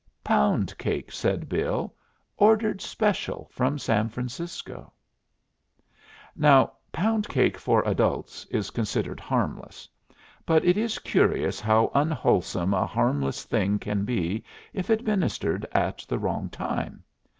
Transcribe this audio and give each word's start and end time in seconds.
"Pound 0.23 0.75
cake," 0.79 1.11
said 1.11 1.47
Bill. 1.47 1.93
"Ordered 2.35 2.81
special 2.81 3.47
from 3.51 3.77
San 3.77 4.09
Francisco." 4.09 4.91
Now 6.35 6.71
pound 6.91 7.27
cake 7.29 7.55
for 7.55 7.87
adults 7.87 8.43
is 8.45 8.71
considered 8.71 9.19
harmless. 9.19 9.87
But 10.43 10.65
it 10.65 10.75
is 10.75 10.97
curious 10.97 11.59
how 11.59 11.91
unwholesome 11.93 12.73
a 12.73 12.87
harmless 12.87 13.43
thing 13.43 13.77
can 13.77 14.03
be 14.03 14.43
if 14.73 14.89
administered 14.89 15.67
at 15.71 16.03
the 16.09 16.17
wrong 16.17 16.49
time. 16.49 17.03